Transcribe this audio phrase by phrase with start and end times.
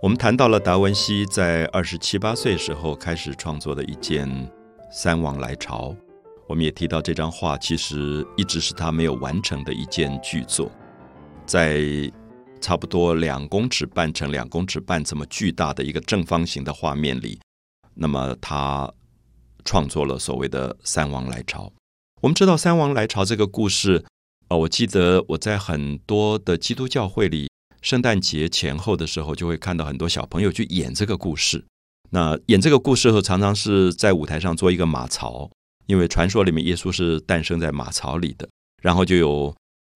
[0.00, 4.28] 我们谈到了达文西在二十七八岁时候开始创作的一件
[4.92, 5.88] 《三王来朝》，
[6.46, 10.70] 我们也提到这张画其实一直是他没有完成的一件巨作，
[11.44, 11.82] 在
[12.60, 17.40] 差不多两公尺半乘两公尺半这么巨大的一个正方形的画面里，
[17.94, 18.88] 那么他
[19.64, 21.64] 创作了所谓的《三王来朝》。
[22.20, 24.04] 我们知道《三王来朝》这个故事，
[24.46, 27.48] 啊，我记得我在很多的基督教会里。
[27.80, 31.64] 圣诞节前后的时候，就会看到很多小朋友去演这个故事。
[32.10, 35.50] 那演这个故事后，常常是在舞台上做一个马槽，
[35.86, 38.48] 因为传说里面耶稣是诞生在马槽里的。
[38.82, 39.54] 然后就有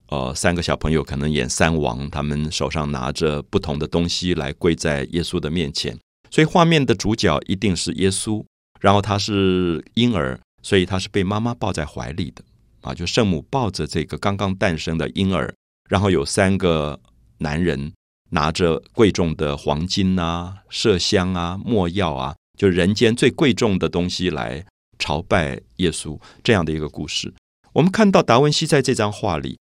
[0.09, 5.99] 呃三个小朋友可能演三王，他们手上拿着不同的东西来跪在耶稣的面前。
[6.31, 8.45] 所以画面的主角一定是耶稣，
[8.81, 12.45] 然后他是婴儿，所以他是被妈妈抱在怀里的
[12.83, 15.53] 啊，就圣母抱着这个刚刚诞生的婴儿，
[15.89, 17.01] 然后有三个。
[17.43, 17.93] 男人
[18.31, 24.65] 拿着贵重的黄金啊、麝香啊、墨药啊，就人间最贵重的东西来
[24.99, 27.35] 朝拜耶稣，这样的一个故事。
[27.75, 29.59] 我们看到达文西在这张画里，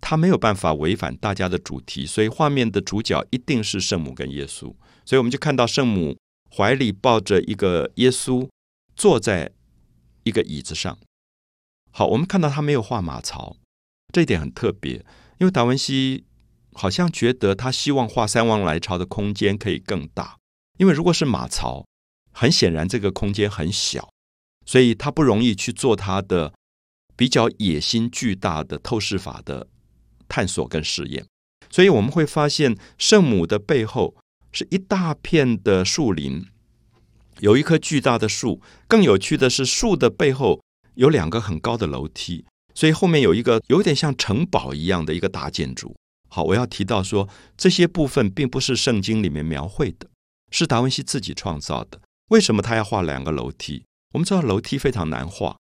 [0.00, 4.74] 他没有办法违反大家的主题，所以画面的主角一定是圣母跟耶稣。
[5.06, 6.18] 所以我们就看到圣母
[6.54, 8.48] 怀里抱着一个耶稣，
[8.94, 9.52] 坐在
[10.24, 10.98] 一个椅子上。
[11.90, 13.56] 好，我们看到他没有画马槽，
[14.12, 15.04] 这一点很特别，
[15.38, 16.24] 因为达文西。
[16.74, 20.38] 好像觉得他希望画三王来朝的空间可以更大，
[20.78, 21.84] 因为如果是马槽，
[22.32, 24.08] 很显然这个空间很小，
[24.64, 26.52] 所以他不容易去做他的
[27.14, 29.68] 比较野心巨大的透视法的
[30.28, 31.26] 探索跟试验。
[31.70, 34.14] 所以我们会发现圣母的背后
[34.50, 36.46] 是一大片的树林，
[37.40, 38.60] 有一棵巨大的树。
[38.86, 40.60] 更有趣的是，树的背后
[40.94, 42.44] 有两个很高的楼梯，
[42.74, 45.94] 所以后面有一个有点像城堡一样的一个大建筑。
[46.34, 47.28] 好，我要提到说，
[47.58, 50.08] 这些部分并不是圣经里面描绘的，
[50.50, 52.00] 是达文西自己创造的。
[52.30, 53.84] 为什么他要画两个楼梯？
[54.14, 55.58] 我们知道楼梯非常难画，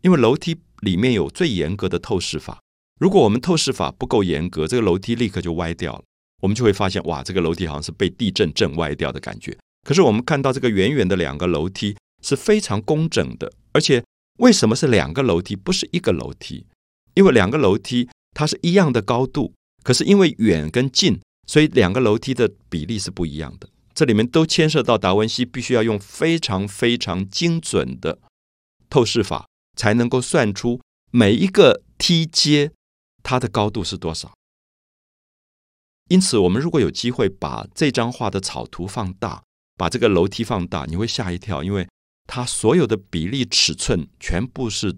[0.00, 2.58] 因为楼梯里面有最严格的透视法。
[2.98, 6.02] 如果我们透视法不够严格，这个楼梯立刻就歪掉了。
[6.40, 9.54] 我们就会发现，哇，这个楼梯好像是被地震震歪掉的感觉。
[9.86, 14.02] 可是我们看到这个远远的两个楼梯是非常工整的，而且
[14.38, 16.66] 为什么是两个楼梯，不是一个楼梯？
[17.12, 19.52] 因为两个楼梯它是一样的高度。
[19.84, 23.68] 可是因为远跟近，所以两个楼梯的比例是不一样的。
[23.94, 28.18] 这里面都牵涉到达文西必须要用非常非常精准的
[28.88, 29.46] 透视法，
[29.76, 30.80] 才能够算出
[31.10, 32.72] 每一个梯阶
[33.22, 34.32] 它的高度是多少。
[36.08, 39.42] 因此，我们如果有机会把这张画的草图放大，
[39.76, 41.86] 把这个楼梯放大，你会吓一跳，因为
[42.26, 44.96] 它所有的比例尺寸全部是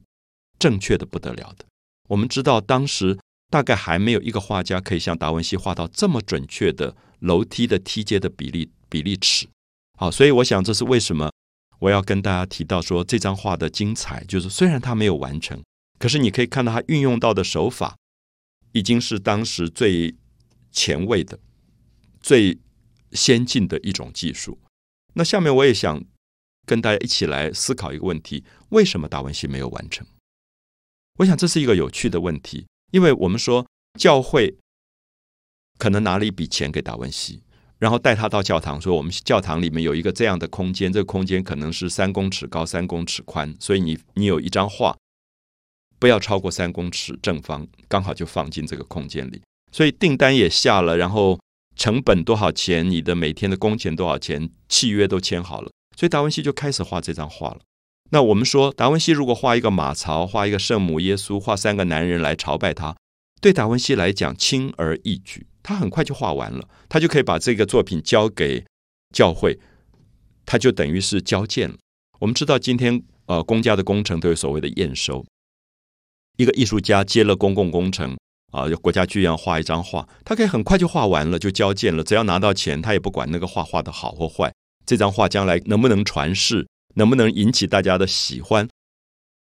[0.59, 1.67] 正确的不得了的。
[2.11, 3.19] 我们知道当时。
[3.49, 9.49] 大概还没有一个画家可以像达文西画到这么准确的楼梯的梯阶的比例比例尺。
[9.99, 11.31] 好，所以我想这是为什么
[11.79, 15.63] 我要跟大家提到说这张画的精彩，就是虽然它没有完成，
[15.99, 17.97] 可是你可以看到它运用到的手法
[18.73, 20.15] 已经是当时最
[20.73, 21.39] 前卫的、
[22.21, 22.59] 最
[23.13, 24.59] 先进的一种技术。
[25.15, 26.05] 那下面我也想
[26.67, 30.07] 跟大家一起来思考一个问题：为什么达文西没有完成？
[31.21, 32.67] 我想这是一个有趣的问题。
[32.93, 33.67] 因为我们说
[33.99, 34.57] 教会
[35.79, 37.43] 可能拿了一笔钱给达文西，
[37.79, 44.97] 然后带他到教堂，说我们教堂里面有一个这样的空间，这个空间可能是三公尺高、三公尺宽，所以你你有一张画，
[45.99, 49.43] 不要超过三公尺正方，刚好就放进这个空间里。
[49.73, 51.39] 所以订单也下了，然后
[51.75, 57.61] 成本多少钱，你的每天的工钱多少钱，契约都签好了，所以达文西就开始画这张画了。
[58.11, 62.97] 那我们说，达文西如果画一个马槽，画一个圣母耶稣，画三个男人来朝拜他，
[63.41, 68.65] 对达文西来讲轻而易举，他很快就画完了，他就可以把这个作品交给
[69.13, 69.59] 教会，
[70.45, 71.77] 他就等于是交件了。
[72.21, 75.27] 我们知道，今天呃，公家的工程都有所谓的验收，
[76.37, 78.17] 一个艺术家接了公共工程
[78.53, 84.55] 啊，国家剧院画一张画，他可以很快就画完了，就交件了，只要拿到钱，他也不管那个画画的好或坏，
[84.87, 86.69] 这张画将来能不能传世。
[86.97, 88.69] 能不能引起大家的喜欢，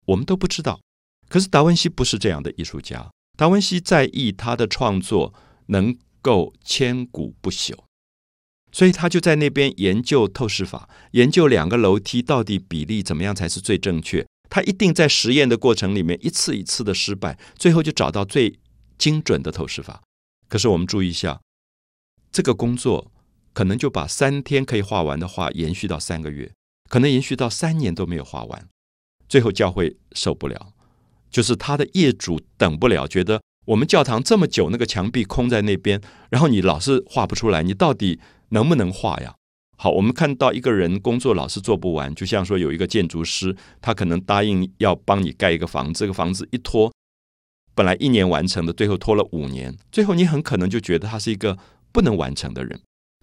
[0.06, 0.80] 我们都不知道。
[1.28, 5.32] 可是达文西不是这样的艺术家，达文西在意他的创作
[5.66, 7.76] 能够千古不朽，
[8.72, 14.26] 所以他就在那边研究透视法，研究两个楼梯到底比例怎么样才是最正确。
[14.48, 18.58] 他一定在实验的过程里面一次一次的失败，最后就找到最
[18.98, 20.02] 精准的透视法。
[20.48, 21.40] 可是我们注意一下，
[22.32, 23.12] 这个工作
[23.52, 26.50] 可能就把三天可以画完的画延续到三个月。
[26.90, 28.68] 可能延续到三年都没有画完，
[29.28, 30.74] 最后教会受不了，
[31.30, 36.00] 就是他的业主等不了，觉得我们教堂这么久，那个墙壁空在那边，
[36.30, 39.36] 然后你老是画不出来，你到底能不能画呀？
[39.78, 46.92] 好，我们看到一个人工作老是做不完，就像说有一个建筑师，他可能答应要帮你盖一个房子，这个房子一拖，
[47.76, 51.56] 本来一年完成的，最后拖了五年，最后你很可能就觉得他是一个
[51.92, 52.80] 不能完成的人。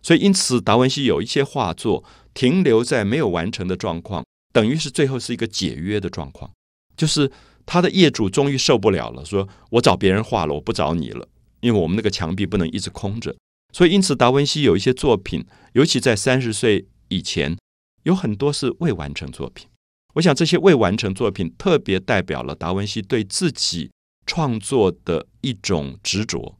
[0.07, 2.01] 所以，因此达文西有一些画作
[2.33, 4.23] 停留在没有完成的状况，
[4.53, 6.49] 等于是最后是一个解约的状况，
[6.95, 7.29] 就是
[7.65, 11.27] 他的业主终于受不了了，说我找别人画了，我不找你了，
[11.59, 13.35] 因为我们那个墙壁不能一直空着。
[13.73, 17.57] 所以，因此，达文西有一些作品，尤其在三十岁以前，
[18.03, 19.67] 有很多是未完成作品。
[20.13, 23.91] 我想，这些未完成作品特别代表了达文西对自己
[24.25, 26.55] 创作的一种执着，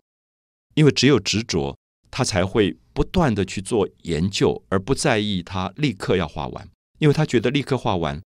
[0.75, 1.77] 因为只有执着，
[2.09, 6.67] 他才会不断的去做研究，而不在意他立刻要画完，
[6.99, 8.21] 因为他觉得立刻画完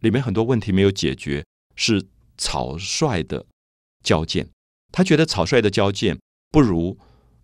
[0.00, 1.44] 里面很多问题没有解决，
[1.76, 2.06] 是
[2.36, 3.46] 草率的
[4.02, 4.48] 交件。
[4.92, 6.18] 他觉得草率的交件
[6.50, 6.98] 不如。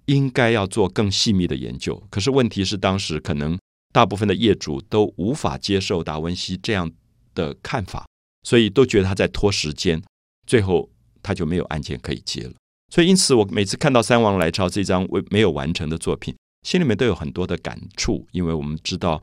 [0.07, 3.59] 应该要做更细密的研究，可是问题是，当时可能
[3.93, 6.89] 大部分的业主都无法接受达文西这样
[7.35, 8.07] 的看法，
[8.45, 10.01] 所以都觉得他在拖时间，
[10.47, 10.89] 最后
[11.25, 12.53] 他就没有案件可以接了。
[12.93, 19.23] 所以，因此我每次看到《三王来朝》这张未没有完成的作品，心里面都有很多的感触，因为我们知道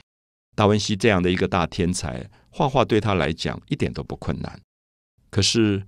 [0.56, 4.60] 达文西这样的一个大天才，画画对他来讲一点都不困难，
[5.30, 5.83] 可是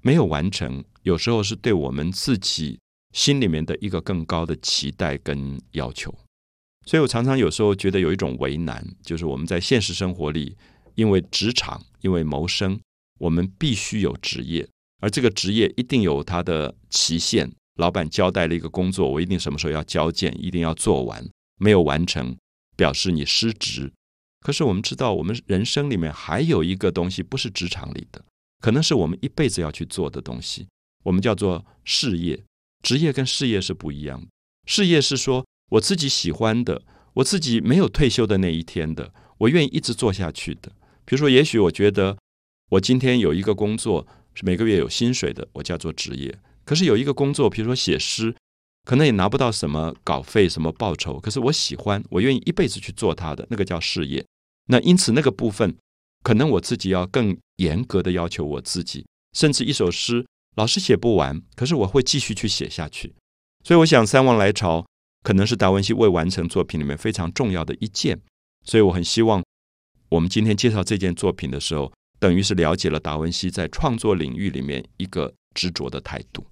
[0.00, 2.78] 没有完成，有时候是对我们自己。
[3.12, 6.14] 心里面的一个更高的期待跟要求，
[6.86, 10.56] 所以我常常有时候觉得有一种为难，就是我们在现实生活里，
[10.94, 12.78] 因为职场，因为谋生，
[13.18, 14.68] 我们必须有职业，
[15.00, 17.50] 而这个职业一定有它的期限。
[17.76, 21.26] 老板交代了一个工作，我一定什么时候要交件，一定要做完，
[21.56, 22.36] 没有完成，
[22.76, 23.90] 表示你失职。
[24.40, 28.22] 可是我们知道，我们人生里面还有一个东西不是职场里的，
[28.60, 30.68] 可能是我们一辈子要去做的东西，
[31.04, 32.42] 我们叫做事业。
[32.82, 34.26] 职业跟事业是不一样的。
[34.66, 36.82] 事业是说我自己喜欢的，
[37.14, 40.72] 我自己没有退休的那一天的，我愿意一直做下去的。
[41.06, 42.18] 比如说，也许我觉得
[42.70, 46.38] 我今天有一个工作是每个月有薪水的，我叫做职业。
[46.64, 48.34] 可是有一个工作，比如说写诗，
[48.84, 54.24] 可能也拿不到什么稿费、什么报酬，可是我喜欢，我愿意一辈子去做它的，那个叫事业。
[54.66, 55.76] 那因此那个部分，
[56.22, 60.26] 可能我自己要更严格的要求我自己，甚至一首诗。
[60.56, 63.14] 老是写不完，可是我会继续去写下去。
[63.64, 64.80] 所以我想，《三王来朝》
[65.22, 68.20] 可能是达文西未完成作品里面非常重要的一件。
[68.64, 69.42] 所以我很希望，
[70.08, 76.44] 我们今天介绍这件作品的时候，等于是了解了达文西在创作领域里面一个执着的态度。